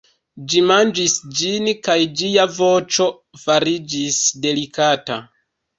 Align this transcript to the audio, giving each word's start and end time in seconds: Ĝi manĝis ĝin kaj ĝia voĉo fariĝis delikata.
Ĝi 0.53 0.61
manĝis 0.71 1.17
ĝin 1.41 1.69
kaj 1.89 1.99
ĝia 2.23 2.49
voĉo 2.57 3.09
fariĝis 3.45 4.25
delikata. 4.49 5.25